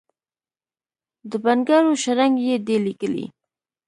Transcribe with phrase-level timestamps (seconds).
[1.29, 3.25] د بنګړو شرنګ یې دی لېکلی،